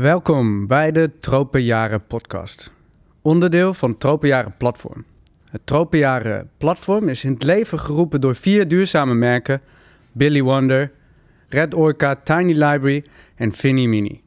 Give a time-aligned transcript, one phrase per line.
[0.00, 2.72] Welkom bij de Tropenjaren podcast.
[3.22, 5.04] Onderdeel van Tropenjaren platform.
[5.50, 9.60] Het Tropenjaren platform is in het leven geroepen door vier duurzame merken:
[10.12, 10.92] Billy Wonder,
[11.48, 14.22] Red Orca, Tiny Library en Finny Mini.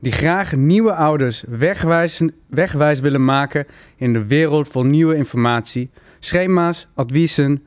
[0.00, 3.66] Die graag nieuwe ouders wegwijs, wegwijs willen maken
[3.96, 7.62] in de wereld van nieuwe informatie, schema's, adviezen,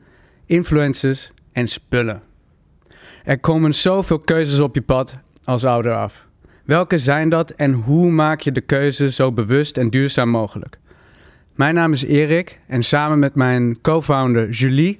[0.46, 2.22] influencers en spullen.
[3.24, 6.28] Er komen zoveel keuzes op je pad als ouder af.
[6.70, 10.78] Welke zijn dat en hoe maak je de keuze zo bewust en duurzaam mogelijk?
[11.54, 14.98] Mijn naam is Erik en samen met mijn co-founder Julie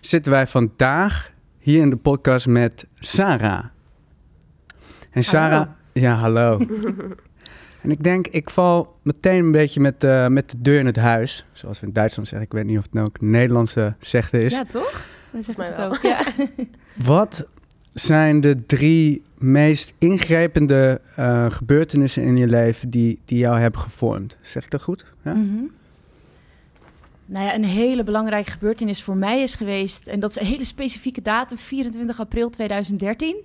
[0.00, 3.64] zitten wij vandaag hier in de podcast met Sarah.
[5.10, 5.72] En Sarah, Hallo.
[5.92, 6.58] ja, hallo.
[7.82, 10.96] en ik denk, ik val meteen een beetje met, eh, met de deur in het
[10.96, 11.46] huis.
[11.52, 12.46] Zoals we in Duitsland zeggen.
[12.46, 14.52] Ik weet niet of het nou ook een Nederlandse zegde is.
[14.52, 15.06] Ja, toch?
[15.32, 15.88] Dat zeg ik mij het wel.
[15.88, 16.02] ook.
[16.02, 16.20] Ja.
[16.94, 17.48] Wat
[17.98, 24.36] zijn de drie meest ingrijpende eh, gebeurtenissen in je leven die, die jou hebben gevormd?
[24.40, 25.04] Zeg dat goed?
[25.24, 25.32] Ja?
[25.32, 25.62] Mhm.
[27.26, 30.64] Nou ja, een hele belangrijke gebeurtenis voor mij is geweest, en dat is een hele
[30.64, 33.36] specifieke datum, 24 april 2013.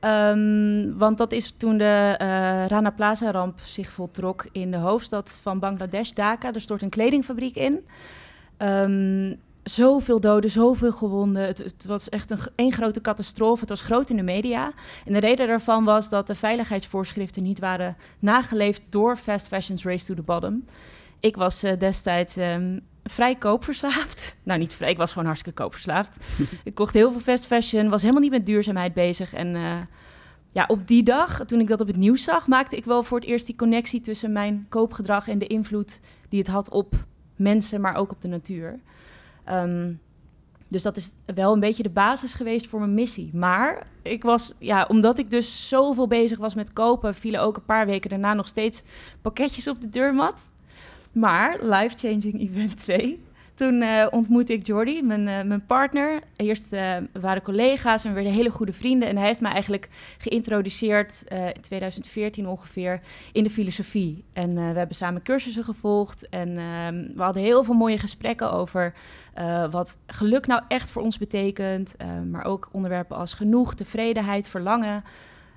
[0.00, 2.26] Ehm, want dat is toen de eh,
[2.66, 6.52] Rana Plaza-ramp zich voltrok in de hoofdstad van Bangladesh, Dhaka.
[6.52, 7.84] Er stort een kledingfabriek in.
[8.56, 9.32] Ehm,
[9.64, 11.46] zoveel doden, zoveel gewonden.
[11.46, 13.60] Het, het was echt een, één grote catastrofe.
[13.60, 14.72] Het was groot in de media.
[15.04, 20.04] En de reden daarvan was dat de veiligheidsvoorschriften niet waren nageleefd door fast fashion's Race
[20.04, 20.64] to the Bottom.
[21.20, 24.32] Ik was eh, destijds ehm, vrij koopverslaafd.
[24.42, 26.16] Nou, niet vrij, ik was gewoon hartstikke koopverslaafd.
[26.64, 29.32] ik kocht heel veel fast fashion, was helemaal niet met duurzaamheid bezig.
[29.32, 29.76] En eh,
[30.52, 33.18] ja, op die dag, toen ik dat op het nieuws zag, maakte ik wel voor
[33.18, 36.94] het eerst die connectie tussen mijn koopgedrag en de invloed die het had op
[37.36, 38.80] mensen, maar ook op de natuur.
[39.44, 39.92] Ehm,
[40.68, 43.30] dus dat is wel een beetje de basis geweest voor mijn missie.
[43.34, 47.64] Maar ik was, ja, omdat ik dus zoveel bezig was met kopen, vielen ook een
[47.64, 48.82] paar weken daarna nog steeds
[49.22, 50.40] pakketjes op de deurmat.
[51.12, 53.22] Maar Life Changing Event 2.
[53.54, 56.20] Toen eh, ontmoette ik Jordi, mijn, eh, mijn partner.
[56.36, 59.08] Eerst we waren collega's en we werden hele goede vrienden.
[59.08, 59.88] En hij heeft mij eigenlijk
[60.18, 63.00] geïntroduceerd in 2014 ongeveer
[63.32, 64.24] in de filosofie.
[64.32, 66.28] En we hebben samen cursussen gevolgd.
[66.28, 68.94] En ehm, we hadden heel veel mooie gesprekken over
[69.70, 71.94] wat geluk nou echt voor ons betekent.
[72.30, 75.04] maar ook onderwerpen als genoeg, tevredenheid, verlangen.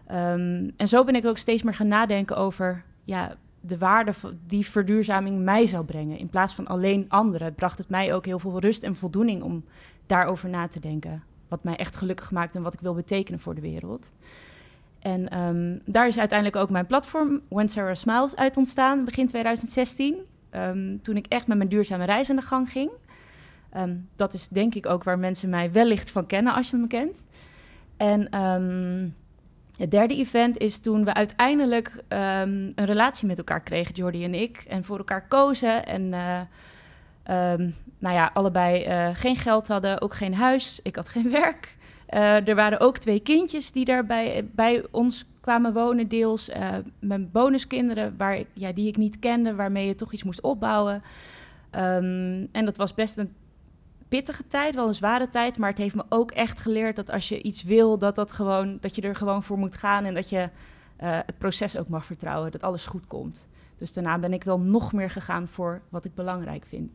[0.07, 3.35] Ehm, en zo ben ik ook steeds meer gaan nadenken over ja,
[3.67, 4.13] de waarde
[4.47, 6.17] die verduurzaming mij zou brengen.
[6.17, 9.63] In plaats van alleen anderen bracht het mij ook heel veel rust en voldoening om
[10.05, 11.23] daarover na te denken.
[11.47, 14.11] Wat mij echt gelukkig maakt en wat ik wil betekenen voor de wereld.
[14.99, 20.15] En ehm, daar is uiteindelijk ook mijn platform When Sarah Smiles uit ontstaan, begin 2016.
[20.49, 22.89] Ehm, toen ik echt met mijn duurzame reis aan de gang ging.
[23.69, 26.87] Ehm, dat is denk ik ook waar mensen mij wellicht van kennen als je me
[26.87, 27.25] kent.
[27.97, 28.29] En
[29.77, 34.33] het derde event is toen we uiteindelijk ehm, een relatie met elkaar kregen, Jordi en
[34.33, 34.65] ik.
[34.67, 35.85] En voor elkaar kozen.
[35.85, 36.39] En eh,
[37.23, 40.79] ehm, nou ja, allebei eh, geen geld hadden, ook geen huis.
[40.83, 41.75] Ik had geen werk.
[42.05, 46.51] Eh, er waren ook twee kindjes die daarbij bij ons kwamen wonen, deels.
[46.99, 51.03] mijn bonuskinderen, waar ik, ja, die ik niet kende, waarmee je toch iets moest opbouwen.
[51.69, 53.33] Ehm, en dat was best een
[54.07, 55.57] pittige tijd, wel een zware tijd.
[55.57, 58.77] Maar het heeft me ook echt geleerd dat als je iets wil, dat, dat, gewoon,
[58.81, 60.05] dat je er gewoon voor moet gaan.
[60.05, 60.49] En dat je
[60.97, 63.47] eh, het proces ook mag vertrouwen, dat alles goed komt.
[63.77, 66.91] Dus daarna ben ik wel nog meer gegaan voor wat ik belangrijk vind.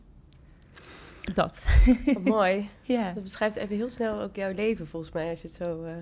[1.34, 1.66] Dat.
[2.04, 2.68] Wat mooi.
[2.82, 3.12] Ja.
[3.12, 5.92] Dat beschrijft even heel snel ook jouw leven, volgens mij, als je het zo eh,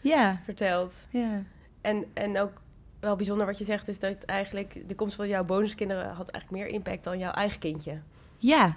[0.00, 0.40] Ja.
[0.44, 0.94] vertelt.
[1.10, 1.42] Ja.
[1.80, 2.52] En, en ook
[3.00, 6.50] wel bijzonder wat je zegt, is dat eigenlijk de komst van jouw bonuskinderen had eigenlijk
[6.64, 7.98] meer impact dan jouw eigen kindje.
[8.38, 8.76] Ja,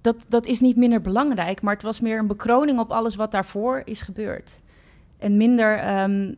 [0.00, 3.32] dat, dat is niet minder belangrijk, maar het was meer een bekroning op alles wat
[3.32, 4.60] daarvoor is gebeurd.
[5.18, 6.34] En minder, ehm,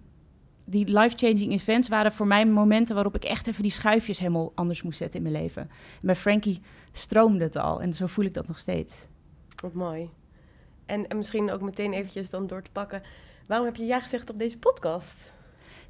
[0.67, 4.83] die life-changing events waren voor mij momenten waarop ik echt even die schuifjes helemaal anders
[4.83, 5.63] moest zetten in mijn leven.
[5.63, 6.61] En bij Frankie
[6.93, 9.07] stroomde het al en zo voel ik dat nog steeds.
[9.63, 10.11] Wat mooi.
[10.87, 13.03] En, en misschien ook meteen eventjes dan door te pakken.
[13.47, 15.33] Waarom heb je ja gezegd op deze podcast?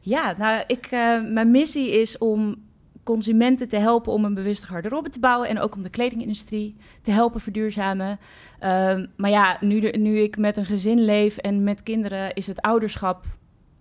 [0.00, 2.68] Ja, nou, ik, eh, mijn missie is om
[3.10, 7.10] consumenten te helpen om een bewuste garderobe te bouwen en ook om de kledingindustrie te
[7.10, 8.18] helpen verduurzamen.
[8.58, 12.60] Ehm, maar ja, nu, nu ik met een gezin leef en met kinderen, is het
[12.60, 13.24] ouderschap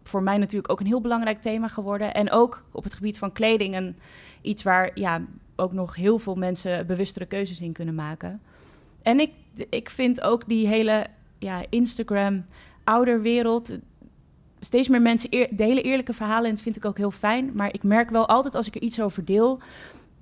[0.04, 2.14] voor mij natuurlijk ook een heel belangrijk thema geworden.
[2.14, 3.96] En ook op het gebied van kleding een,
[4.42, 5.22] iets waar ja,
[5.56, 8.42] ook nog heel veel mensen bewustere keuzes in kunnen maken.
[9.02, 9.32] En ik,
[9.70, 11.08] ik vind ook die hele
[11.40, 12.46] ja, Instagram
[12.84, 13.72] ouderwereld,
[14.60, 17.52] steeds meer mensen eer- delen eerlijke verhalen en dat vind ik ook heel fijn.
[17.54, 19.60] Maar ik merk wel altijd als ik er iets over deel,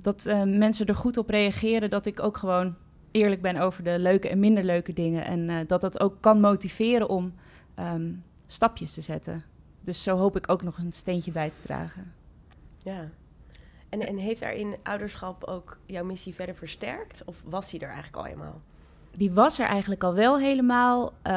[0.02, 1.90] dat eh, mensen er goed op reageren.
[1.90, 2.76] Dat ik ook gewoon
[3.12, 5.26] eerlijk ben over de leuke en minder leuke dingen.
[5.26, 7.34] En eh, dat dat ook kan motiveren om
[7.76, 8.12] ehm,
[8.48, 9.44] stapjes te zetten.
[9.82, 12.14] Dus zo hoop ik ook nog een steentje bij te dragen.
[12.84, 13.10] Ja.
[13.90, 17.22] En, en heeft daarin ouderschap ook jouw missie verder versterkt?
[17.26, 18.62] Of was die er eigenlijk al eenmaal?
[19.16, 21.14] Die was er eigenlijk al wel helemaal.
[21.22, 21.34] eh,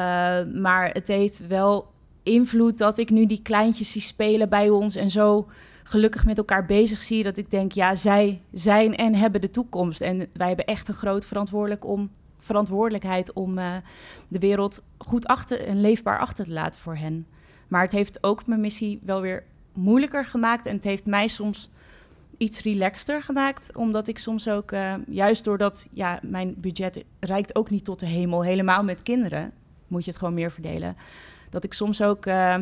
[0.61, 1.90] maar het heeft wel
[2.23, 5.47] invloed dat ik nu die kleintjes zie spelen bij ons en zo
[5.83, 7.23] gelukkig met elkaar bezig zie.
[7.23, 10.01] Dat ik denk, ja, zij zijn en hebben de toekomst.
[10.01, 12.09] En wij hebben echt een groot verantwoordelijk om,
[12.39, 13.75] verantwoordelijkheid om eh,
[14.27, 17.27] de wereld goed achter en leefbaar achter te laten voor hen.
[17.67, 20.65] Maar het heeft ook mijn missie wel weer moeilijker gemaakt.
[20.65, 21.69] En het heeft mij soms
[22.37, 23.75] iets relaxter gemaakt.
[23.75, 28.05] Omdat ik soms ook, eh, juist doordat ja, mijn budget reikt ook niet tot de
[28.05, 29.51] hemel, helemaal met kinderen,
[29.87, 30.95] moet je het gewoon meer verdelen.
[31.51, 32.57] Dat ik soms ook eh,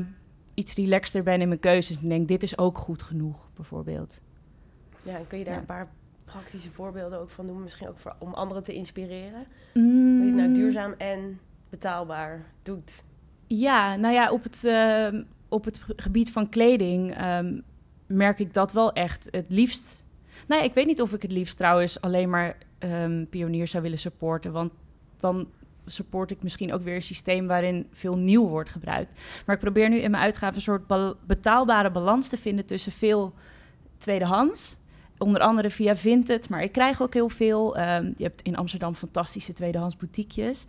[0.54, 2.02] iets relaxter ben in mijn keuzes.
[2.02, 4.22] En denk, dit is ook goed genoeg, bijvoorbeeld.
[5.04, 5.60] Ja, en kun je daar Ja.
[5.60, 5.88] een paar
[6.26, 7.64] praktische voorbeelden ook van noemen?
[7.64, 9.46] Misschien ook voor, om anderen te inspireren?
[9.74, 11.40] Mm, Hoe je het nou duurzaam en
[11.70, 13.04] betaalbaar doet.
[13.48, 15.08] Ja, nou ja, op het, eh,
[15.50, 17.60] op het gebied van kleding ehm,
[18.06, 20.06] merk ik dat wel echt het liefst.
[20.48, 23.84] Nou, ja, ik weet niet of ik het liefst trouwens alleen maar ehm pioniers zou
[23.84, 24.52] willen supporten.
[24.52, 24.72] Want
[25.20, 25.48] dan
[25.92, 29.20] support ik misschien ook weer een systeem waarin veel nieuw wordt gebruikt.
[29.46, 33.34] Maar ik probeer nu in mijn uitgaven een soort betaalbare balans te vinden tussen veel
[33.98, 34.78] tweedehands.
[35.18, 37.78] Onder andere via Vinted, maar ik krijg ook heel veel.
[37.78, 40.66] Ehm, je hebt in Amsterdam fantastische tweedehands boutiquejes.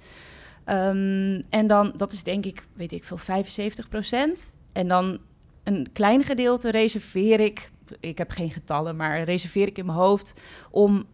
[0.65, 5.19] Ehm, en dan, dat is denk ik, weet ik veel, 75% En dan
[5.65, 7.71] een klein gedeelte reserveer ik,
[8.01, 10.41] ik heb geen getallen, maar reserveer ik in mijn hoofd
[10.71, 11.07] om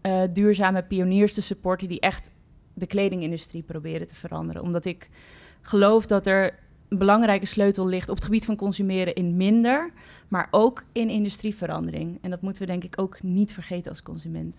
[0.00, 2.30] eh, duurzame pioniers te supporten die echt
[2.78, 4.62] de kledingindustrie proberen te veranderen.
[4.62, 5.08] Omdat ik
[5.60, 6.54] geloof dat er
[6.88, 9.90] een belangrijke sleutel ligt op het gebied van consumeren in minder,
[10.28, 12.18] maar ook in industrieverandering.
[12.22, 14.56] En dat moeten we denk ik ook niet vergeten als consument.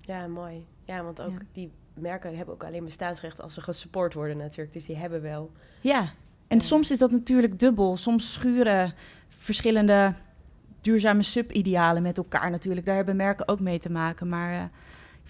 [0.00, 0.64] Ja, mooi.
[0.84, 1.38] Ja, want ook Ja.
[1.52, 4.72] die merken hebben ook alleen bestaansrecht als ze gesupport worden natuurlijk.
[4.72, 5.50] Dus die hebben wel.
[5.80, 6.00] Ja,
[6.48, 6.62] en Ja.
[6.64, 7.96] soms is dat natuurlijk dubbel.
[7.96, 8.94] Soms schuren
[9.28, 10.14] verschillende
[10.80, 12.86] duurzame subidealen met elkaar natuurlijk.
[12.86, 14.28] Daar hebben merken ook mee te maken.
[14.28, 14.64] Maar eh,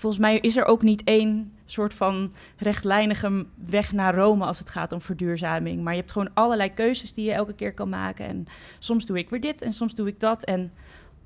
[0.02, 4.69] volgens mij is er ook niet één soort van rechtlijnige weg naar Rome als het
[4.69, 5.82] gaat om verduurzaming.
[5.82, 8.26] Maar je hebt gewoon allerlei keuzes die je elke keer kan maken.
[8.26, 8.46] En
[8.78, 10.44] soms doe ik weer dit en soms doe ik dat.
[10.44, 10.72] En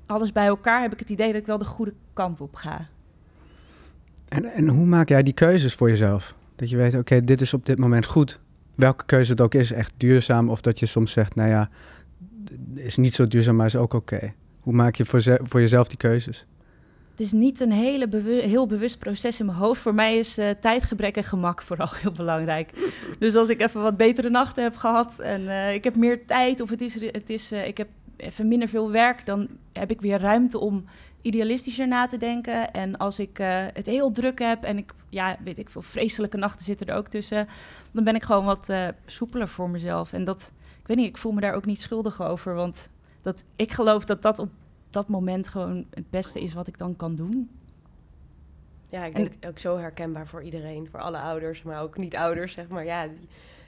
[0.05, 2.87] alles bij elkaar heb ik het idee dat ik wel de goede kant op ga.
[4.27, 6.35] En, en hoe maak jij die keuzes voor jezelf?
[6.55, 8.39] Dat je weet, oké, dit is op dit moment goed.
[8.75, 10.49] Welke keuze het ook is, echt duurzaam.
[10.49, 11.69] Of dat je soms zegt, nou ja,
[12.73, 14.33] is niet zo duurzaam, maar is ook oké.
[14.59, 16.45] Hoe maak je voor, voor jezelf die keuzes?
[17.17, 19.81] Het is niet een hele heel bewust proces in mijn hoofd.
[19.81, 22.91] Voor mij is eh, tijdgebrek en gemak vooral heel belangrijk.
[23.19, 26.61] Dus als ik even wat betere nachten heb gehad en eh, ik heb meer tijd
[26.61, 27.87] of het is, het is, eh, ik heb
[28.17, 30.85] even minder veel werk, dan heb ik weer ruimte om
[31.21, 32.73] idealistischer na te denken.
[32.73, 33.37] En als ik
[33.73, 37.07] het heel druk heb en ik, ja, weet ik veel, vreselijke nachten zitten er ook
[37.07, 37.47] tussen,
[37.91, 38.69] dan ben ik gewoon wat
[39.05, 40.13] soepeler voor mezelf.
[40.13, 42.89] En dat, ik weet niet, ik voel me daar ook niet schuldig over, want
[43.21, 44.49] dat, ik geloof dat dat op
[44.89, 47.49] dat moment gewoon het beste is wat ik dan kan doen.
[48.89, 50.87] Ja, ik En- denk ook zo herkenbaar voor iedereen.
[50.91, 52.85] Voor alle ouders, maar ook niet-ouders, zeg maar.
[52.85, 53.07] Ja,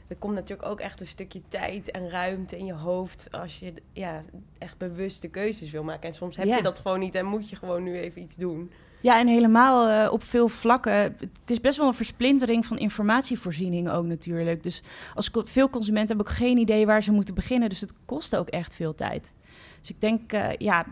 [0.08, 3.28] er komt natuurlijk ook echt een stukje tijd en ruimte in je hoofd...
[3.32, 4.24] als je ja,
[4.58, 6.10] echt bewuste keuzes wil maken.
[6.10, 6.56] En soms heb Ja.
[6.56, 8.72] je dat gewoon niet en moet je gewoon nu even iets doen.
[9.02, 10.94] Ja, en helemaal eh, op veel vlakken.
[10.94, 14.64] Het is best wel een versplintering van informatievoorziening ook natuurlijk.
[14.64, 14.84] Dus
[15.16, 17.70] als co- veel consumenten hebben ook geen idee waar ze moeten beginnen.
[17.70, 19.34] Dus het kost ook echt veel tijd.
[19.80, 20.86] Dus ik denk, eh, ja,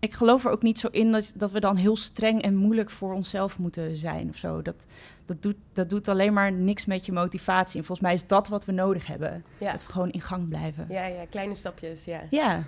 [0.00, 2.90] ik geloof er ook niet zo in dat, dat we dan heel streng en moeilijk
[2.90, 4.62] voor onszelf moeten zijn of zo.
[4.62, 4.86] Dat,
[5.26, 7.78] dat, doet, dat doet alleen maar niks met je motivatie.
[7.78, 9.44] En volgens mij is dat wat we nodig hebben.
[9.58, 10.86] Ja, Dat we gewoon in gang blijven.
[10.88, 12.22] ja, ja kleine stapjes, ja.
[12.30, 12.64] ja.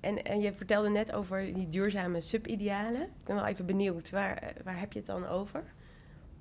[0.00, 3.02] En, en je vertelde net over die duurzame subidealen.
[3.02, 5.62] Ik ben wel even benieuwd, waar, waar heb je het dan over?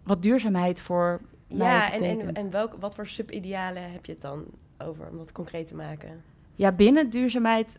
[0.03, 4.21] wat duurzaamheid voor mij Ja, en, en, en welk, wat voor subidealen heb je het
[4.21, 4.45] dan
[4.77, 6.23] over, om dat concreet te maken?
[6.55, 7.75] Ja, binnen duurzaamheid.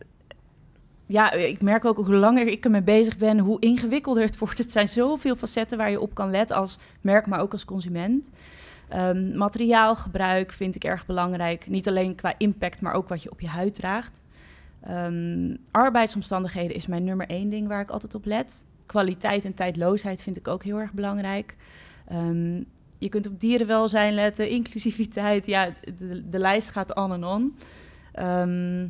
[1.11, 4.57] Ja, ik merk ook hoe langer ik ermee bezig ben, hoe ingewikkelder het wordt.
[4.57, 8.29] Het zijn zoveel facetten waar je op kan letten als merk, maar ook als consument.
[8.89, 11.67] Ehm, materiaalgebruik vind ik erg belangrijk.
[11.67, 14.21] Niet alleen qua impact, maar ook wat je op je huid draagt.
[14.81, 18.65] Ehm, arbeidsomstandigheden is mijn nummer één ding waar ik altijd op let.
[18.85, 21.55] Kwaliteit en tijdloosheid vind ik ook heel erg belangrijk.
[22.07, 22.61] Ehm,
[22.97, 25.45] je kunt op dierenwelzijn letten, inclusiviteit.
[25.45, 25.69] Ja,
[26.29, 27.55] de, lijst gaat on en on.
[28.11, 28.87] Ehm,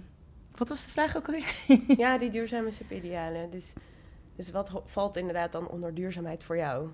[0.60, 1.56] wat was de vraag ook alweer?
[1.98, 3.50] Ja, die duurzame subidealen.
[3.52, 3.74] Dus,
[4.36, 6.88] dus wat valt inderdaad dan onder duurzaamheid voor jou?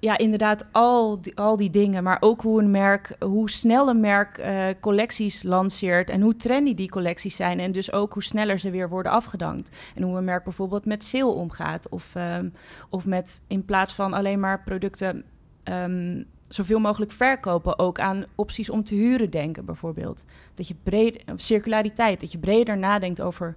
[0.00, 2.02] Ja, inderdaad, al die, al die dingen.
[2.02, 6.74] Maar ook hoe een merk, hoe snel een merk eh, collecties lanceert en hoe trendy
[6.74, 7.60] die collecties zijn.
[7.60, 9.76] En dus ook hoe sneller ze weer worden afgedankt.
[9.94, 11.88] En hoe een merk bijvoorbeeld met sale omgaat.
[11.88, 12.48] Of, ehm,
[12.88, 15.24] of met in plaats van alleen maar producten
[15.62, 20.24] ehm, zoveel mogelijk verkopen, ook aan opties om te huren denken, bijvoorbeeld.
[20.54, 23.56] Dat je breed, circulariteit, dat je breder nadenkt over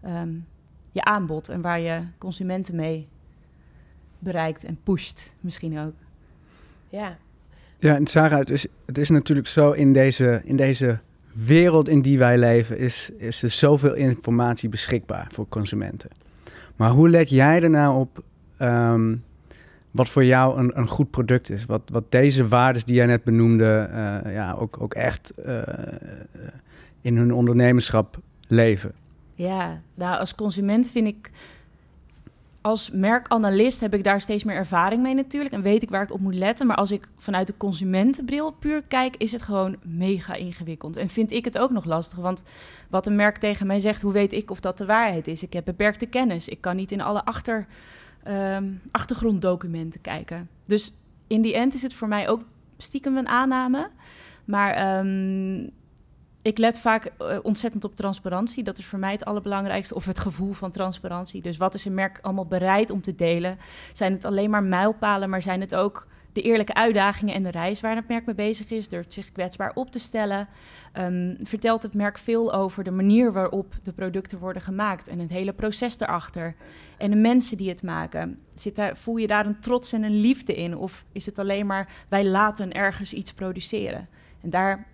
[0.00, 0.32] ehm,
[0.92, 3.08] je aanbod en waar je consumenten mee
[4.18, 5.94] bereikt en pusht misschien ook.
[6.88, 7.16] Ja.
[7.78, 10.98] Ja, en Sarah, het is, het is natuurlijk zo in deze, in deze
[11.32, 16.10] wereld in die wij leven, is, is er zoveel informatie beschikbaar voor consumenten.
[16.76, 18.22] Maar hoe let jij er nou op
[18.56, 19.14] ehm,
[19.92, 21.66] wat voor jou een, een goed product is?
[21.66, 25.62] Wat, wat deze waarden die jij net benoemde, eh, ja, ook, ook echt eh,
[27.00, 28.18] in hun ondernemerschap
[28.48, 28.92] leven?
[29.34, 31.30] Ja, nou als consument vind ik
[32.62, 35.54] als merkanalist heb ik daar steeds meer ervaring mee natuurlijk.
[35.54, 36.66] En weet ik waar ik op moet letten.
[36.66, 40.96] Maar als ik vanuit de consumentenbril puur kijk, is het gewoon mega ingewikkeld.
[40.96, 42.18] En vind ik het ook nog lastig.
[42.18, 42.42] Want
[42.88, 45.42] wat een merk tegen mij zegt, hoe weet ik of dat de waarheid is?
[45.42, 46.48] Ik heb beperkte kennis.
[46.48, 47.66] Ik kan niet in alle achter,
[48.24, 50.48] ehm, achtergronddocumenten kijken.
[50.64, 52.42] Dus in die end is het voor mij ook
[52.76, 53.90] stiekem een aanname.
[54.44, 55.70] Maar um,
[56.42, 58.64] ik let vaak uh, ontzettend op transparantie.
[58.64, 59.94] Dat is voor mij het allerbelangrijkste.
[59.94, 61.42] Of het gevoel van transparantie.
[61.42, 63.58] Dus wat is een merk allemaal bereid om te delen?
[63.92, 67.80] Zijn het alleen maar mijlpalen, maar zijn het ook de eerlijke uitdagingen en de reis
[67.80, 68.88] waar het merk mee bezig is?
[68.88, 70.48] Durft zich kwetsbaar op te stellen?
[70.98, 75.30] Um, vertelt het merk veel over de manier waarop de producten worden gemaakt en het
[75.30, 76.54] hele proces erachter?
[76.98, 78.38] En de mensen die het maken.
[78.54, 80.76] Zit daar, voel je daar een trots en een liefde in?
[80.76, 84.08] Of is het alleen maar wij laten ergens iets produceren?
[84.40, 84.86] En daar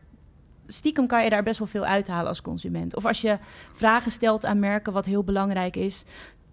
[0.67, 2.97] stiekem kan je daar best wel veel uithalen als consument.
[2.97, 3.39] Of als je
[3.73, 6.05] vragen stelt aan merken, wat heel belangrijk is.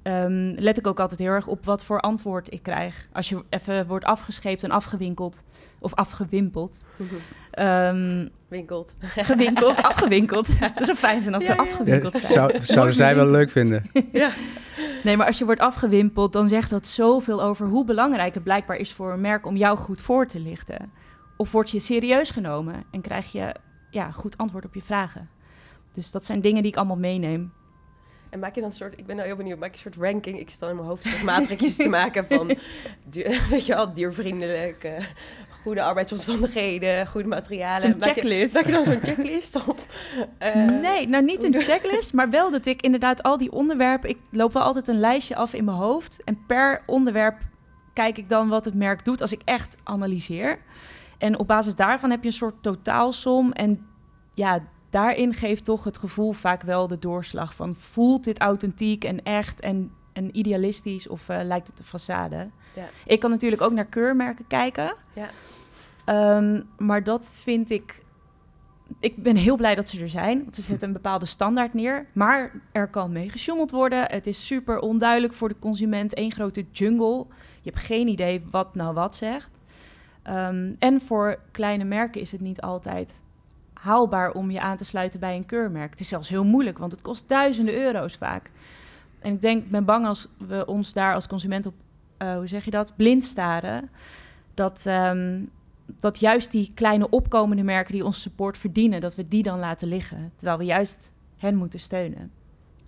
[0.07, 3.07] Um, let ik ook altijd heel erg op wat voor antwoord ik krijg.
[3.13, 5.43] Als je even wordt afgescheept en afgewinkeld.
[5.79, 6.85] Of afgewimpeld.
[7.59, 8.95] Um, Winkeld.
[8.99, 10.59] Gewinkeld, afgewinkeld.
[10.59, 12.19] Dat is zo fijn zijn als ja, ze afgewinkeld ja.
[12.19, 12.31] zijn.
[12.31, 13.89] Zou, zouden zij wel leuk vinden.
[14.11, 14.31] ja.
[15.03, 18.77] Nee, maar als je wordt afgewimpeld, dan zegt dat zoveel over hoe belangrijk het blijkbaar
[18.77, 20.91] is voor een merk om jou goed voor te lichten.
[21.37, 23.55] Of word je serieus genomen en krijg je
[23.89, 25.29] ja, goed antwoord op je vragen.
[25.93, 27.51] Dus dat zijn dingen die ik allemaal meeneem.
[28.29, 30.05] En maak je dan een soort, ik ben nou heel benieuwd, maak je een soort
[30.05, 30.39] ranking?
[30.39, 32.47] Ik zit dan in mijn hoofd matrixjes te maken van,
[33.49, 34.91] weet je wel, diervriendelijk, uh,
[35.61, 37.81] goede arbeidsomstandigheden, goede materialen.
[37.81, 38.53] Zo'n checklist.
[38.53, 39.55] maak je dan zo'n checklist?
[39.55, 39.87] Of,
[40.39, 44.17] uh, nee, nou niet een checklist, maar wel dat ik inderdaad al die onderwerpen, ik
[44.31, 46.23] loop wel altijd een lijstje af in mijn hoofd.
[46.23, 47.37] En per onderwerp
[47.93, 50.59] kijk ik dan wat het merk doet als ik echt analyseer.
[51.17, 53.51] En op basis daarvan heb je een soort totaalsom.
[53.51, 53.87] En
[54.33, 54.63] ja,
[54.95, 59.59] daarin geeft toch het gevoel vaak wel de doorslag van voelt dit authentiek en echt
[59.59, 62.51] en, en idealistisch of uh, lijkt het een façade?
[62.75, 62.87] Ja.
[63.05, 64.95] Ik kan natuurlijk ook naar keurmerken kijken.
[65.13, 66.37] Ja.
[66.37, 68.03] Um, maar dat vind ik.
[68.99, 70.43] Ik ben heel blij dat ze er zijn.
[70.43, 72.05] Want ze zetten een bepaalde standaard neer.
[72.13, 74.03] Maar er kan mee gesjoemeld worden.
[74.11, 76.13] Het is super onduidelijk voor de consument.
[76.13, 77.25] één grote jungle.
[77.61, 79.49] Je hebt geen idee wat nou wat zegt.
[80.29, 83.23] Um, en voor kleine merken is het niet altijd
[83.85, 85.91] haalbaar om je aan te sluiten bij een keurmerk.
[85.91, 88.51] Het is zelfs heel moeilijk, want het kost duizenden euro's vaak.
[89.19, 91.73] En ik denk, ben bang als we ons daar als consument op,
[92.17, 93.89] uh, hoe zeg je dat, blind staren,
[94.53, 95.49] dat, um,
[95.99, 99.87] dat juist die kleine opkomende merken die onze support verdienen, dat we die dan laten
[99.87, 102.31] liggen, terwijl we juist hen moeten steunen.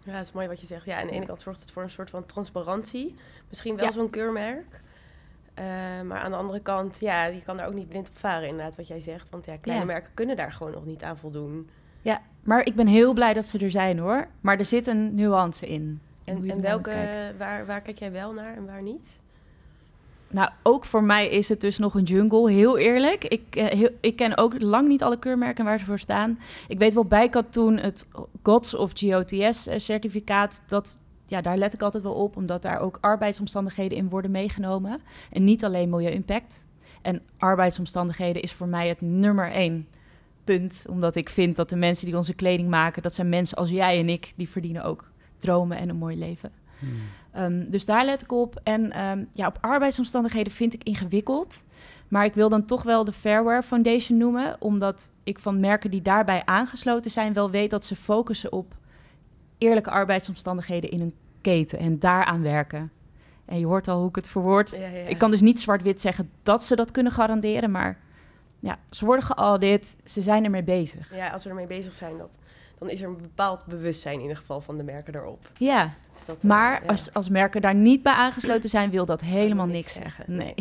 [0.03, 0.85] Ja, dat is mooi wat je zegt.
[0.85, 3.15] Ja, aan de ene kant zorgt het voor een soort van transparantie.
[3.49, 3.91] Misschien wel ja.
[3.91, 4.81] zo'n keurmerk.
[5.59, 8.47] Uh, maar aan de andere kant, ja, je kan daar ook niet blind op varen,
[8.47, 9.29] inderdaad, wat jij zegt.
[9.29, 9.91] Want ja, kleine ja.
[9.91, 11.69] merken kunnen daar gewoon nog niet aan voldoen.
[12.01, 14.27] Ja, maar ik ben heel blij dat ze er zijn hoor.
[14.41, 16.01] Maar er zit een nuance in.
[16.23, 16.95] En, en welke,
[17.37, 19.19] waar, waar kijk jij wel naar en waar niet?
[20.29, 23.23] Nou, ook voor mij is het dus nog een jungle, heel eerlijk.
[23.23, 26.39] Ik, uh, heel, ik ken ook lang niet alle keurmerken waar ze voor staan.
[26.67, 28.07] Ik weet wel, bij had toen het
[28.43, 30.61] GOTS of GOTS-certificaat...
[30.67, 35.01] dat ja, daar let ik altijd wel op, omdat daar ook arbeidsomstandigheden in worden meegenomen.
[35.31, 36.65] En niet alleen milieu-impact.
[37.01, 39.87] En arbeidsomstandigheden is voor mij het nummer één
[40.43, 40.85] punt.
[40.89, 43.99] Omdat ik vind dat de mensen die onze kleding maken, dat zijn mensen als jij
[43.99, 46.51] en ik, die verdienen ook dromen en een mooi leven.
[46.79, 47.43] Hmm.
[47.43, 48.59] Um, dus daar let ik op.
[48.63, 51.65] En um, ja, op arbeidsomstandigheden vind ik ingewikkeld.
[52.07, 56.01] Maar ik wil dan toch wel de Fairwear Foundation noemen, omdat ik van merken die
[56.01, 58.75] daarbij aangesloten zijn wel weet dat ze focussen op
[59.57, 62.91] eerlijke arbeidsomstandigheden in een keten en daaraan werken.
[63.45, 64.71] En je hoort al hoe ik het verwoord.
[64.71, 65.07] Ja, ja.
[65.07, 67.97] Ik kan dus niet zwart-wit zeggen dat ze dat kunnen garanderen, maar
[68.59, 71.15] ja, ze worden geaudit, ze zijn ermee bezig.
[71.15, 72.37] Ja, als ze ermee bezig zijn, dat,
[72.77, 75.49] dan is er een bepaald bewustzijn in ieder geval van de merken erop.
[75.57, 79.21] Ja, dus dat, maar uh, als, als merken daar niet bij aangesloten zijn, wil dat
[79.21, 80.25] helemaal niks zeggen.
[80.27, 80.35] zeggen.
[80.35, 80.55] Nee,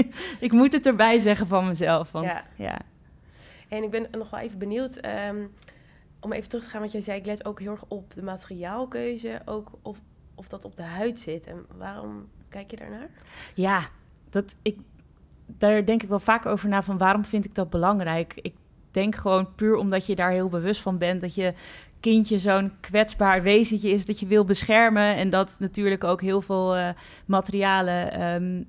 [0.46, 2.12] ik moet het erbij zeggen van mezelf.
[2.12, 2.44] Want, ja.
[2.56, 2.78] ja.
[3.68, 5.00] En ik ben nog wel even benieuwd.
[5.28, 5.52] Um,
[6.24, 8.22] om even terug te gaan, wat jij zei, ik let ook heel erg op de
[8.22, 9.98] materiaalkeuze, ook of,
[10.34, 11.46] of dat op de huid zit.
[11.46, 13.08] En waarom kijk je daarnaar?
[13.54, 13.88] Ja,
[14.30, 14.78] dat, ik,
[15.46, 18.34] daar denk ik wel vaak over na van waarom vind ik dat belangrijk.
[18.42, 18.54] Ik
[18.90, 21.54] denk gewoon puur omdat je daar heel bewust van bent, dat je
[22.00, 25.16] kindje zo'n kwetsbaar wezentje is dat je wil beschermen.
[25.16, 26.88] En dat natuurlijk ook heel veel uh,
[27.26, 28.62] materialen ehm,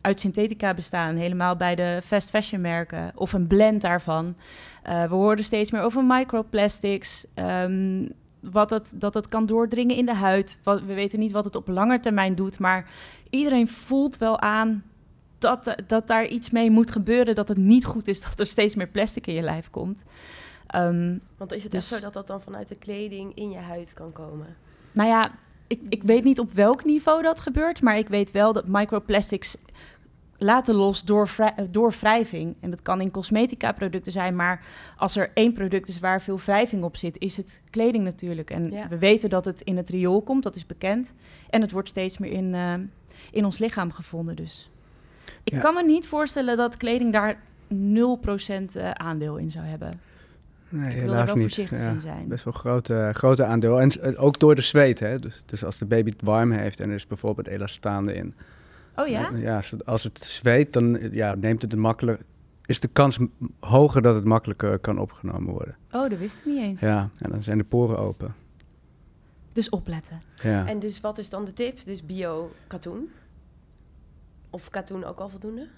[0.00, 1.16] uit synthetica bestaan.
[1.16, 4.36] Helemaal bij de fast fashion merken of een blend daarvan.
[4.86, 7.26] Uh, we horen steeds meer over microplastics.
[7.34, 8.08] Um,
[8.40, 10.58] wat het, dat het kan doordringen in de huid.
[10.62, 12.58] Wat, we weten niet wat het op lange termijn doet.
[12.58, 12.90] Maar
[13.30, 14.84] iedereen voelt wel aan
[15.38, 17.34] dat, dat daar iets mee moet gebeuren.
[17.34, 20.02] Dat het niet goed is dat er steeds meer plastic in je lijf komt.
[20.74, 23.58] Um, Want is het dus, echt zo dat dat dan vanuit de kleding in je
[23.58, 24.56] huid kan komen?
[24.92, 25.30] Nou ja,
[25.70, 27.82] ik, ik weet niet op welk niveau dat gebeurt.
[27.82, 29.56] Maar ik weet wel dat microplastics
[30.38, 31.30] laten los door,
[31.70, 32.56] door wrijving.
[32.60, 34.64] En dat kan in cosmetica producten zijn, maar
[34.96, 38.50] als er één product is waar veel wrijving op zit, is het kleding natuurlijk.
[38.50, 41.12] En we weten dat het in het riool komt, dat is bekend.
[41.50, 42.74] En het wordt steeds meer in, uh,
[43.30, 44.70] in ons lichaam gevonden dus.
[45.44, 50.00] Ik kan me niet voorstellen dat kleding daar 0% uh, aandeel in zou hebben.
[50.70, 51.54] Nee, ik helaas niet.
[51.54, 52.28] Ja, zijn.
[52.28, 53.80] Best wel grote, grote aandeel.
[53.80, 55.00] En ook door de zweet.
[55.00, 55.18] Hè?
[55.18, 58.34] Dus, dus als de baby het warm heeft en er is bijvoorbeeld elastaande in,
[59.00, 59.30] Oh ja?
[59.34, 62.22] Ja, als het zweet, dan ja, neemt het makkelijk,
[62.66, 63.18] is de kans
[63.60, 65.76] hoger dat het makkelijker kan opgenomen worden.
[65.92, 66.80] Oh, dat wist ik niet eens.
[66.80, 68.34] Ja, en dan zijn de poren open.
[69.52, 70.20] Dus opletten.
[70.42, 70.66] Ja.
[70.66, 71.84] En dus wat is dan de tip?
[71.84, 73.10] Dus bio-katoen?
[74.50, 75.68] Of katoen ook al voldoende?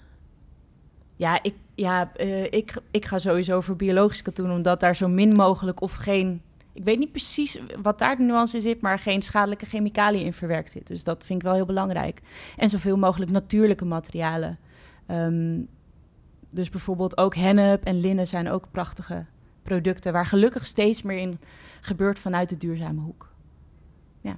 [1.15, 5.35] Ja, ik, ja uh, ik, ik ga sowieso voor biologisch katoen, omdat daar zo min
[5.35, 6.41] mogelijk of geen
[6.73, 10.33] ik weet niet precies wat daar de nuance in zit, maar geen schadelijke chemicaliën in
[10.33, 10.87] verwerkt zit.
[10.87, 12.21] Dus dat vind ik wel heel belangrijk.
[12.57, 14.59] En zoveel mogelijk natuurlijke materialen.
[15.07, 15.67] Um,
[16.49, 19.25] dus bijvoorbeeld ook hennep en linnen zijn ook prachtige
[19.63, 21.39] producten waar gelukkig steeds meer in
[21.81, 23.29] gebeurt vanuit de duurzame hoek.
[24.21, 24.37] Ja.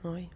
[0.00, 0.28] Mooi.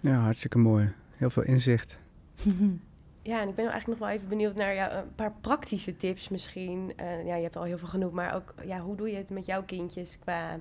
[0.00, 0.92] Ja, hartstikke mooi.
[1.16, 2.00] Heel veel inzicht.
[3.24, 6.28] Ja, en ik ben eigenlijk nog wel even benieuwd naar ja, een paar praktische tips
[6.28, 6.92] misschien.
[7.00, 9.30] Uh, ja, je hebt al heel veel genoeg, maar ook ja, hoe doe je het
[9.30, 10.60] met jouw kindjes qua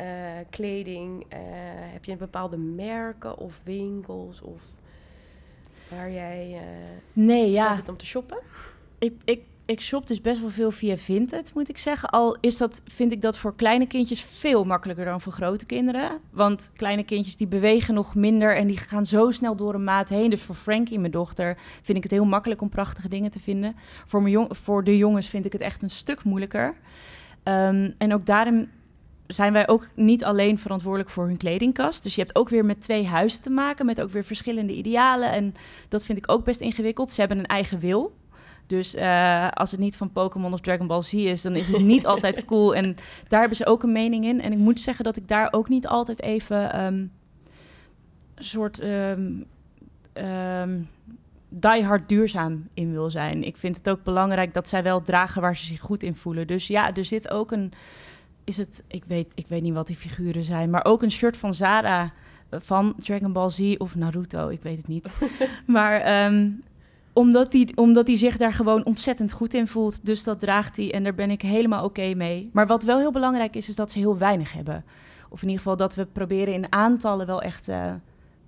[0.00, 0.06] uh,
[0.50, 1.24] kleding?
[1.24, 1.38] Uh,
[1.92, 4.62] heb je bepaalde merken of winkels of
[5.88, 6.60] waar jij
[7.12, 7.82] nee, ja.
[7.88, 8.38] om te shoppen?
[8.98, 12.10] Ik, ik ik shop dus best wel veel via Vinted, moet ik zeggen.
[12.10, 16.20] Al is dat, vind ik dat voor kleine kindjes veel makkelijker dan voor grote kinderen.
[16.30, 20.08] Want kleine kindjes die bewegen nog minder en die gaan zo snel door een maat
[20.08, 20.30] heen.
[20.30, 23.76] Dus voor Frankie, mijn dochter, vind ik het heel makkelijk om prachtige dingen te vinden.
[24.06, 26.74] Voor, mijn voor de jongens vind ik het echt een stuk moeilijker.
[27.44, 28.70] Um, en ook daarin
[29.26, 32.02] zijn wij ook niet alleen verantwoordelijk voor hun kledingkast.
[32.02, 35.32] Dus je hebt ook weer met twee huizen te maken, met ook weer verschillende idealen.
[35.32, 35.54] En
[35.88, 37.10] dat vind ik ook best ingewikkeld.
[37.10, 38.14] Ze hebben een eigen wil.
[38.66, 41.82] Dus uh, als het niet van Pokémon of Dragon Ball Z is, dan is het
[41.82, 42.74] niet altijd cool.
[42.74, 42.96] En
[43.28, 44.40] daar hebben ze ook een mening in.
[44.40, 47.12] En ik moet zeggen dat ik daar ook niet altijd even um,
[48.34, 49.46] een soort um,
[50.14, 50.88] um,
[51.48, 53.44] die hard duurzaam in wil zijn.
[53.44, 56.46] Ik vind het ook belangrijk dat zij wel dragen waar ze zich goed in voelen.
[56.46, 57.72] Dus ja, er zit ook een.
[58.44, 61.36] Is het, ik weet, ik weet niet wat die figuren zijn, maar ook een shirt
[61.36, 62.12] van Zara
[62.50, 65.10] van Dragon Ball Z of Naruto, ik weet het niet.
[65.66, 66.62] maar um,
[67.16, 70.06] omdat hij omdat die zich daar gewoon ontzettend goed in voelt.
[70.06, 72.50] Dus dat draagt hij en daar ben ik helemaal oké mee.
[72.52, 74.84] Maar wat wel heel belangrijk is, is dat ze heel weinig hebben.
[75.28, 77.94] Of in ieder geval dat we proberen in aantallen wel echt uh,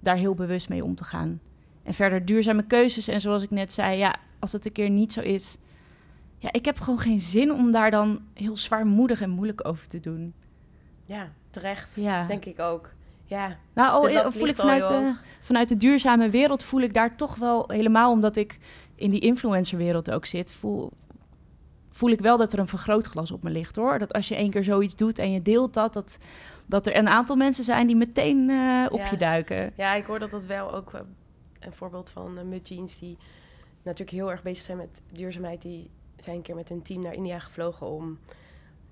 [0.01, 1.41] daar heel bewust mee om te gaan.
[1.83, 3.09] En verder duurzame keuzes.
[3.09, 5.57] En zoals ik net zei, ja, als het een keer niet zo is.
[6.39, 10.01] Ja, ik heb gewoon geen zin om daar dan heel zwaarmoedig en moeilijk over te
[10.01, 10.35] doen.
[11.05, 11.95] Ja, terecht.
[11.95, 12.27] Ja.
[12.27, 12.91] Denk ik ook.
[13.29, 17.37] Ja, nou, oh, voel ik vanuit de, vanuit de duurzame wereld voel ik daar toch
[17.37, 18.59] wel helemaal omdat ik
[18.95, 20.91] in die influencerwereld ook zit, voel,
[21.91, 23.99] voel ik wel dat er een vergrootglas op me ligt hoor.
[23.99, 26.19] Dat als je één keer zoiets doet en je deelt dat, dat,
[26.67, 29.73] dat er een aantal mensen zijn die meteen uh, op je duiken.
[29.77, 31.01] Ja, ik hoor dat dat wel ook uh,
[31.61, 33.19] een voorbeeld van uh, Mud Jeans die
[33.83, 35.63] natuurlijk heel erg bezig zijn met duurzaamheid.
[35.63, 38.19] Die zijn een keer met hun team naar India gevlogen om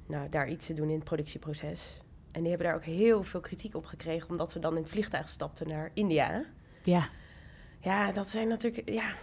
[0.06, 2.00] nou, daar iets te doen in het productieproces.
[2.36, 4.90] En die hebben daar ook heel veel kritiek op gekregen, omdat ze dan in het
[4.90, 6.44] vliegtuig stapten naar India.
[6.82, 7.08] Ja.
[7.80, 9.14] Ja, dat zijn natuurlijk, ja,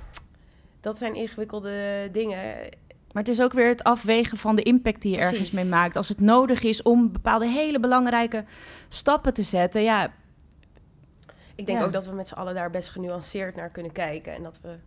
[0.81, 2.69] dat zijn ingewikkelde dingen.
[3.11, 5.95] Maar het is ook weer het afwegen van de impact die je ergens mee maakt.
[5.95, 8.45] Als het nodig is om bepaalde hele belangrijke
[8.89, 10.13] stappen te zetten, ja.
[11.55, 14.33] Ik denk ook dat we met z'n allen daar best genuanceerd naar kunnen kijken.
[14.33, 14.77] En dat we,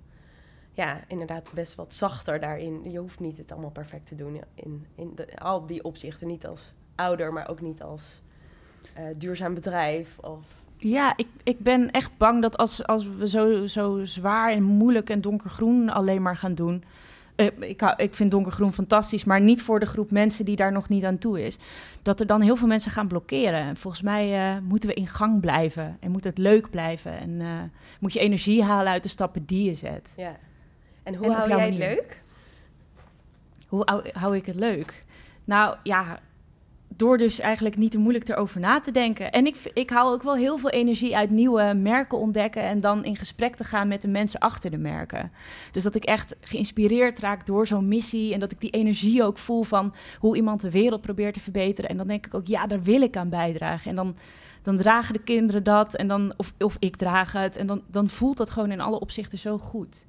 [0.72, 2.90] ja, inderdaad best wat zachter daarin.
[2.90, 6.26] Je hoeft niet het allemaal perfect te doen in, in de, al die opzichten.
[6.26, 8.02] Niet als ouder, maar ook niet als
[8.98, 10.18] uh, duurzaam bedrijf.
[10.18, 10.40] Of...
[10.76, 15.10] Ja, ik, ik ben echt bang dat als, als we zo, zo zwaar en moeilijk
[15.10, 16.84] en donkergroen alleen maar gaan doen.
[17.36, 20.88] Uh, ik, ik vind donkergroen fantastisch, maar niet voor de groep mensen die daar nog
[20.88, 21.58] niet aan toe is.
[22.02, 23.76] Dat er dan heel veel mensen gaan blokkeren.
[23.76, 27.18] Volgens mij uh, moeten we in gang blijven en moet het leuk blijven.
[27.18, 27.48] En uh,
[28.00, 30.08] moet je energie halen uit de stappen die je zet.
[30.16, 30.36] Ja.
[31.02, 32.22] En hoe en hou jij het leuk?
[33.68, 35.04] Hoe hou, hou ik het leuk?
[35.44, 36.20] Nou ja,
[36.96, 39.32] door dus eigenlijk niet te moeilijk erover na te denken.
[39.32, 43.04] En ik, ik haal ook wel heel veel energie uit nieuwe merken ontdekken en dan
[43.04, 45.32] in gesprek te gaan met de mensen achter de merken.
[45.72, 49.38] Dus dat ik echt geïnspireerd raak door zo'n missie en dat ik die energie ook
[49.38, 51.90] voel van hoe iemand de wereld probeert te verbeteren.
[51.90, 53.90] En dan denk ik ook, ja, daar wil ik aan bijdragen.
[53.90, 54.16] En dan,
[54.62, 57.56] dan dragen de kinderen dat en dan, of, of ik draag het.
[57.56, 60.06] En dan, dan voelt dat gewoon in alle opzichten zo goed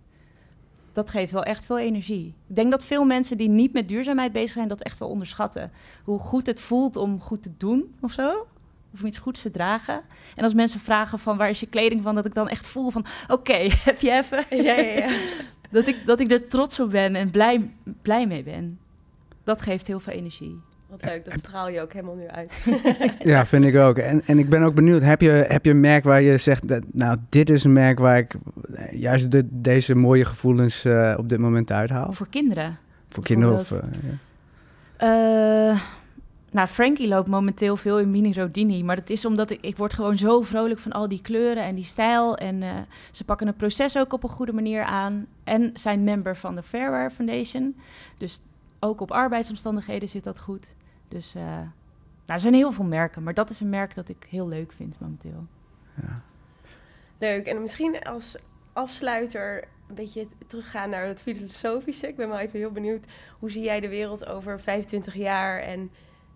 [0.97, 2.33] dat geeft wel echt veel energie.
[2.47, 5.71] Ik denk dat veel mensen die niet met duurzaamheid bezig zijn, dat echt wel onderschatten.
[6.03, 8.47] Hoe goed het voelt om goed te doen of zo.
[8.93, 10.01] Of om iets goeds te dragen.
[10.35, 12.89] En als mensen vragen van waar is je kleding van, dat ik dan echt voel
[12.89, 13.53] van oké,
[13.89, 14.45] heb je even.
[14.49, 15.17] Ja, ja, ja.
[15.71, 18.79] dat, ik, dat ik er trots op ben en blij, blij mee ben.
[19.43, 20.59] Dat geeft heel veel energie.
[20.89, 22.51] Wat leuk, dat straal je ook helemaal nu uit.
[23.33, 23.97] ja, vind ik ook.
[23.97, 26.67] En, en ik ben ook benieuwd, heb je, heb je een merk waar je zegt,
[26.67, 28.35] dat, nou, dit is een merk waar ik
[28.91, 32.11] juist de, deze mooie gevoelens uh, op dit moment uithaal?
[32.13, 32.77] Voor kinderen?
[33.09, 33.71] Voor kinderen of...
[33.71, 33.79] Uh,
[34.97, 35.71] ja.
[35.71, 35.81] uh,
[36.51, 39.93] nou, Frankie loopt momenteel veel in mini Rodini, maar dat is omdat ik, ik word
[39.93, 42.37] gewoon zo vrolijk van al die kleuren en die stijl.
[42.37, 42.63] En
[43.11, 46.63] ze pakken het proces ook op een goede manier aan en zijn member van de
[46.63, 47.75] Fairwear Foundation.
[48.17, 48.39] Dus
[48.79, 50.75] ook op arbeidsomstandigheden zit dat goed.
[51.07, 51.71] Dus uh, nou,
[52.25, 54.99] er zijn heel veel merken, maar dat is een merk dat ik heel leuk vind
[54.99, 55.45] momenteel.
[56.01, 56.21] Ja.
[57.17, 57.45] Leuk.
[57.45, 58.35] En misschien als
[58.73, 62.07] afsluiter een beetje teruggaan naar het filosofische.
[62.07, 63.05] Ik ben wel even heel benieuwd.
[63.39, 65.59] Hoe zie jij de wereld over 25 jaar?
[65.59, 65.91] En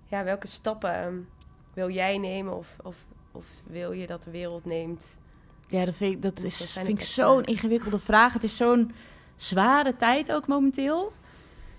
[0.07, 1.15] ja, welke stappen ehm,
[1.73, 2.57] wil jij nemen?
[2.57, 2.95] Of, of,
[3.31, 5.05] of wil je dat de wereld neemt?
[5.67, 8.33] Ja, dat vind ik, dat is, vind ik zo'n ingewikkelde vraag.
[8.33, 8.91] Het is zo'n
[9.35, 11.13] zware tijd ook momenteel.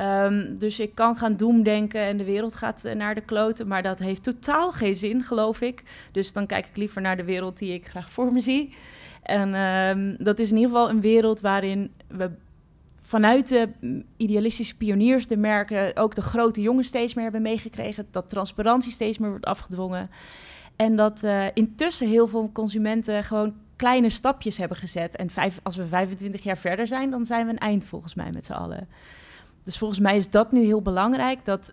[0.03, 3.69] Um, dus ik kan gaan doemdenken en de wereld gaat eh, naar de kloten.
[3.69, 5.83] Maar dat heeft totaal geen zin, geloof ik.
[6.12, 8.75] Dus dan kijk ik liever naar de wereld die ik graag voor me zie.
[9.23, 12.31] En um, dat is in ieder geval een wereld waarin we
[13.01, 13.69] vanuit de
[14.17, 18.07] idealistische pioniers, de merken, ook de grote jongens steeds meer hebben meegekregen.
[18.11, 20.11] Dat transparantie steeds meer wordt afgedwongen.
[20.77, 25.17] En dat uh, intussen heel veel consumenten gewoon kleine stapjes hebben gezet.
[25.17, 28.31] En vijf, als we 25 jaar verder zijn, dan zijn we een eind volgens mij
[28.33, 28.88] met z'n allen.
[29.62, 31.44] Dus volgens mij is dat nu heel belangrijk.
[31.44, 31.72] Dat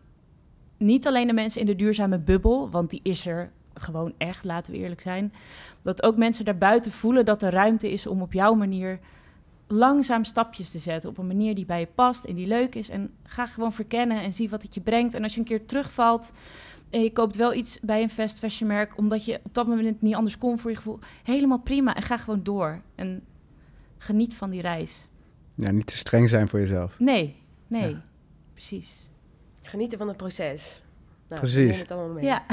[0.78, 4.72] niet alleen de mensen in de duurzame bubbel, want die is er gewoon echt, laten
[4.72, 5.34] we eerlijk zijn.
[5.82, 9.00] Dat ook mensen daarbuiten voelen dat er ruimte is om op jouw manier
[9.68, 11.10] langzaam stapjes te zetten.
[11.10, 12.90] Op een manier die bij je past en die leuk is.
[12.90, 15.14] En ga gewoon verkennen en zie wat het je brengt.
[15.14, 16.32] En als je een keer terugvalt
[16.90, 20.02] en je koopt wel iets bij een fast fashion merk, omdat je op dat moment
[20.02, 21.96] niet anders kon voor je gevoel, helemaal prima.
[21.96, 22.82] En ga gewoon door.
[22.96, 23.24] En
[23.98, 25.08] geniet van die reis.
[25.56, 27.00] Ja, niet te streng zijn voor jezelf.
[27.00, 27.36] Nee,
[27.70, 27.96] Nee,
[28.54, 29.10] precies.
[29.62, 30.84] Genieten van het proces.
[31.28, 31.80] Nou, precies.
[31.80, 32.24] Het allemaal mee.
[32.24, 32.46] Ja.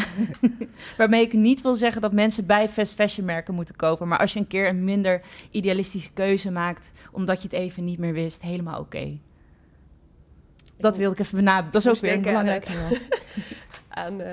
[0.99, 4.09] Waarmee ik niet wil zeggen dat mensen bij fast fashion merken moeten kopen.
[4.09, 7.99] Maar als je een keer een minder idealistische keuze maakt, omdat je het even niet
[7.99, 9.19] meer wist, helemaal oké.
[10.79, 11.73] Dat wilde ik even benadrukken.
[11.73, 12.69] Dat is ook weer een belangrijk
[13.97, 14.27] aan, uh,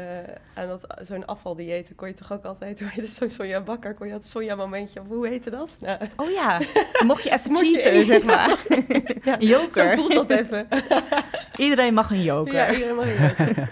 [0.54, 3.94] aan dat, zo'n afvaldieet kon je toch ook altijd, hoe heet het, zo'n Sonja Bakker,
[3.94, 5.76] kon je altijd Sonja momentje, of hoe heette dat?
[5.80, 6.00] Nou.
[6.16, 6.62] Oh ja,
[7.06, 8.58] mocht je even cheaten, zeg maar.
[9.30, 9.96] ja, joker.
[9.96, 10.68] Zo voelt dat even.
[11.56, 12.54] iedereen mag een joker.
[12.54, 13.70] Ja, iedereen mag een joker.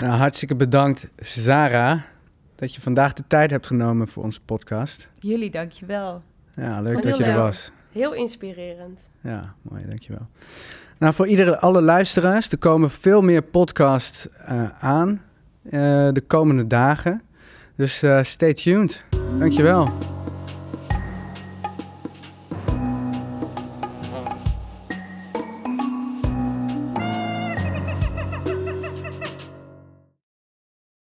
[0.00, 2.04] nou, hartstikke bedankt, Zara,
[2.54, 5.08] dat je vandaag de tijd hebt genomen voor onze podcast.
[5.18, 6.22] Jullie, dankjewel.
[6.56, 7.70] Ja, leuk dat je er was.
[7.92, 9.00] Heel inspirerend.
[9.20, 10.26] Ja, mooi, dankjewel.
[11.00, 15.08] Nou, voor iedere, alle luisteraars, er komen veel meer podcasts uh, aan
[15.64, 15.72] uh,
[16.12, 17.22] de komende dagen.
[17.76, 19.04] Dus uh, stay tuned.
[19.38, 19.88] Dankjewel.